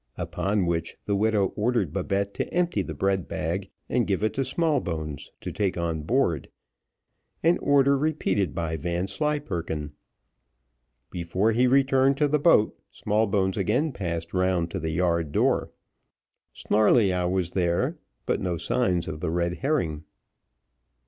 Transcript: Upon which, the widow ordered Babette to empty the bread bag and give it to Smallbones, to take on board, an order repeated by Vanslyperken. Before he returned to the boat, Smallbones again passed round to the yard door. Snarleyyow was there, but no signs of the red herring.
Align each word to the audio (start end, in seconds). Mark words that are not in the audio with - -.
Upon 0.17 0.65
which, 0.65 0.97
the 1.05 1.15
widow 1.15 1.53
ordered 1.55 1.93
Babette 1.93 2.33
to 2.33 2.51
empty 2.51 2.81
the 2.81 2.95
bread 2.95 3.27
bag 3.27 3.69
and 3.87 4.07
give 4.07 4.23
it 4.23 4.33
to 4.33 4.43
Smallbones, 4.43 5.29
to 5.41 5.51
take 5.51 5.77
on 5.77 6.01
board, 6.01 6.49
an 7.43 7.59
order 7.59 7.95
repeated 7.95 8.55
by 8.55 8.77
Vanslyperken. 8.77 9.91
Before 11.11 11.51
he 11.51 11.67
returned 11.67 12.17
to 12.17 12.27
the 12.27 12.39
boat, 12.39 12.75
Smallbones 12.89 13.57
again 13.57 13.91
passed 13.91 14.33
round 14.33 14.71
to 14.71 14.79
the 14.79 14.89
yard 14.89 15.31
door. 15.31 15.69
Snarleyyow 16.51 17.29
was 17.29 17.51
there, 17.51 17.99
but 18.25 18.41
no 18.41 18.57
signs 18.57 19.07
of 19.07 19.19
the 19.19 19.29
red 19.29 19.57
herring. 19.57 20.03